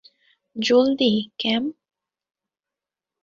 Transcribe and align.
জলদি, 0.55 1.11
ক্যাম। 1.39 1.63